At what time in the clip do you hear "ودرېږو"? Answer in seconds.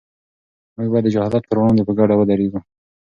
2.17-2.59